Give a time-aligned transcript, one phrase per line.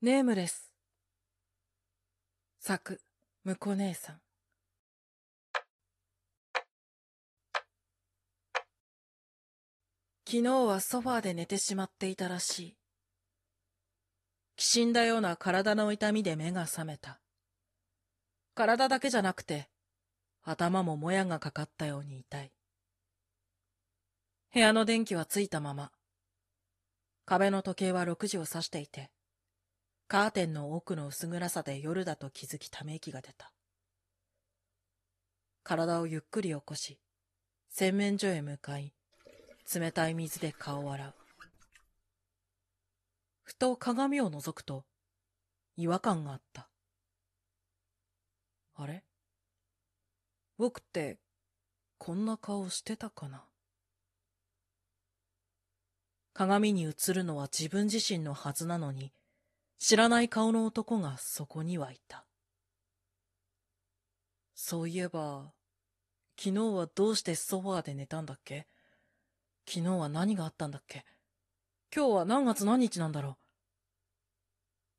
[0.00, 0.70] ネームレス。
[2.60, 3.00] 作、
[3.42, 4.20] むこ姉さん。
[10.24, 12.76] 昨日はソファーで寝てしまっていたらしい。
[14.54, 17.18] きしんだような体の痛みで目が覚めた。
[18.54, 19.68] 体だけじゃなくて、
[20.44, 22.52] 頭ももやがかかったように痛い。
[24.54, 25.90] 部屋の電気はついたまま。
[27.24, 29.10] 壁の時計は6時を指していて、
[30.10, 33.52] カーテンの奥の薄暗さで夜だと気づきため息が出た。
[35.62, 36.98] 体をゆっくり起こし、
[37.68, 38.94] 洗面所へ向かい、
[39.74, 41.14] 冷たい水で顔を洗う。
[43.42, 44.86] ふと鏡を覗くと、
[45.76, 46.70] 違和感があった。
[48.76, 49.04] あれ？
[50.56, 51.18] 僕って、
[51.98, 53.44] こんな顔してたかな？
[56.32, 59.12] 鏡に映るのは自分自身のはずなのに、
[59.78, 62.26] 知らない顔の男がそこにはいた。
[64.54, 65.52] そういえば、
[66.36, 68.66] 昨日はどうしてソファーで寝たんだっけ？
[69.68, 71.04] 昨日は何があったんだっけ？
[71.94, 73.36] 今日は何月何日なんだろう？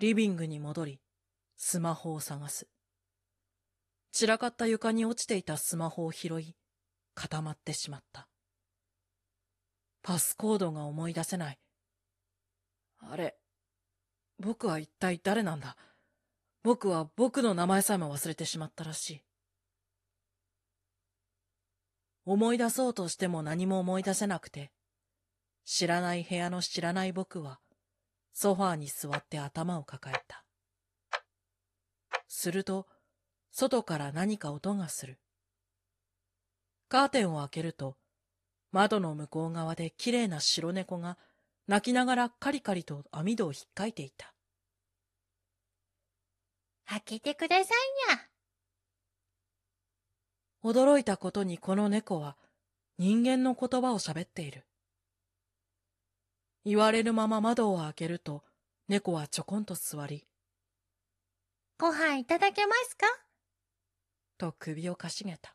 [0.00, 1.00] リビングに戻り、
[1.56, 2.68] スマホを探す。
[4.12, 6.56] 散らかった床に落ちていたスマホを拾い、
[7.14, 8.28] 固まってしまった。
[10.02, 11.58] パスコードが思い出せない。
[13.00, 13.36] あれ、
[14.38, 15.76] 僕は一体誰なんだ？
[16.62, 19.22] 僕は僕の名前さえも忘れてしまったらしい。
[22.24, 24.72] 思い出そうとしても何も思い出せなくて、
[25.66, 27.60] 知らない部屋の知らない僕は、
[28.32, 30.44] ソファーに座って頭を抱えた。
[32.28, 32.86] すると、
[33.50, 35.20] 外から何か音がする。
[36.88, 37.96] カーテンを開けると、
[38.72, 41.18] 窓の向こう側で綺麗な白猫が
[41.66, 44.34] 泣きながらカリカリと網戸を引っかいていた。
[46.86, 47.64] 開けてください
[48.12, 48.28] にゃ。
[50.62, 52.36] 驚いたことにこの猫は
[52.98, 54.66] 人間の言葉を喋っている。
[56.66, 58.42] 言われるまま窓を開けると
[58.88, 60.26] 猫はちょこんと座り、
[61.78, 63.06] ご飯いただけますか？
[64.36, 65.54] と首をかしげた。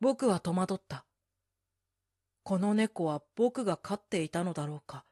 [0.00, 1.04] 僕は戸惑った。
[2.46, 5.04] この猫は僕が飼っていたのだろうか。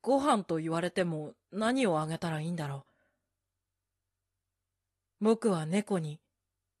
[0.00, 2.86] ご飯と言われても何をあげたらいいんだろ
[5.20, 5.24] う。
[5.24, 6.20] 僕は猫に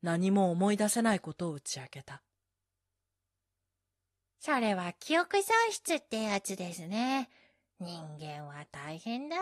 [0.02, 2.22] 何も思い出せないことを打ち明けた。
[4.38, 7.28] それは記憶喪失ってやつですね。
[7.80, 9.36] 人間は大変だ。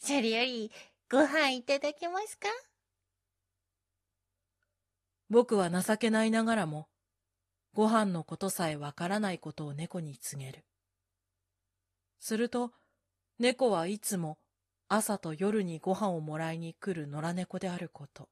[0.00, 0.72] それより、
[1.08, 2.48] ご飯いただけますか？
[5.30, 6.88] 僕は情けないながらも、
[7.74, 10.64] ご飯のことさえわからないことを猫に告げる。
[12.18, 12.72] すると、
[13.38, 14.38] 猫はいつも
[14.88, 18.28] 朝と夜にご飯をもらいに来る野良猫であること。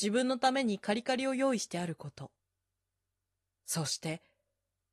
[0.00, 2.30] 自分のためにカリカリを用意してあること。
[3.64, 4.22] そして、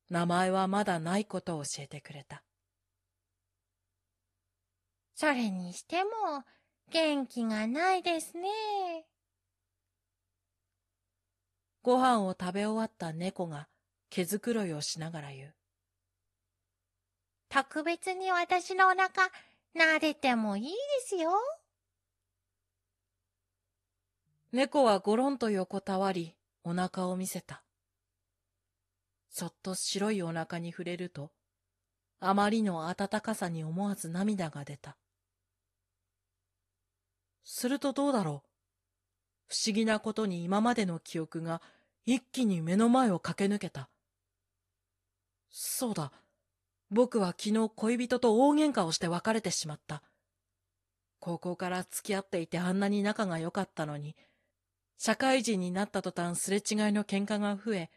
[0.08, 2.44] 名前はまだないことを教えてくれた。
[5.14, 6.10] それにしても、
[6.90, 8.48] 元気がないですね。
[11.82, 13.68] ご飯を食べ終わった猫が
[14.08, 15.54] 毛づくろいをしながら言う。
[17.48, 19.08] 特別に私のお腹
[19.74, 20.76] 撫でてもいいで
[21.06, 21.32] すよ。
[24.52, 27.64] 猫はごろんと横たわり、お腹を見せた。
[29.30, 31.32] そっと白いお腹に触れると、
[32.20, 34.96] あまりの温かさに思わず涙が出た。
[37.44, 38.51] するとどうだろう？
[39.52, 41.60] 不思議なことに今までの記憶が
[42.06, 43.90] 一気に目の前を駆け抜けた。
[45.50, 46.10] そうだ。
[46.90, 50.02] 僕は昨日恋人と大喧嘩をして別れてしまった。
[51.20, 54.16] 高校から付き合っていてあんなに仲が良かったのに、
[54.96, 57.90] 社会人になった途端すれ違いの喧嘩が増え、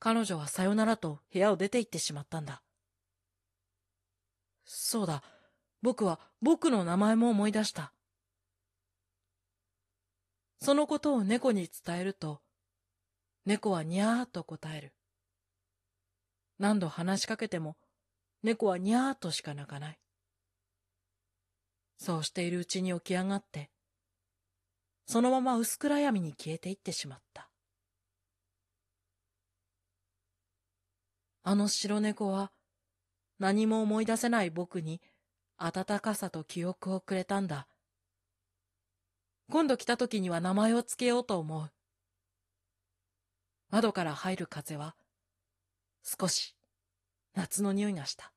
[0.00, 2.62] 彼女はさよならと部屋を出て行ってしまったんだ。
[4.64, 5.22] そうだ、
[5.82, 7.92] 僕は僕の名前も思い出した。
[10.60, 12.42] そのことを猫に伝えると、
[13.46, 14.94] 猫はにゃーと答える。
[16.58, 17.76] 何度話しかけても、
[18.42, 19.98] 猫はにゃーとしか鳴かない。
[21.96, 23.70] そうしているうちに起き上がって、
[25.06, 27.50] そのまま薄暗闇に消えていってしまった。
[31.42, 32.52] あの白猫は
[33.38, 35.00] 何も思い出せない僕に
[35.56, 37.66] 温かさと記憶をくれたんだ。
[39.50, 41.72] 今度来た時には名前をつけようと思う。
[43.70, 44.94] 窓から入る風は
[46.04, 46.56] 少し
[47.34, 48.32] 夏の匂いがした。